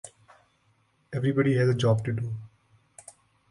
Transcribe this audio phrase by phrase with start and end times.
[1.13, 2.33] Everybody has a job to do.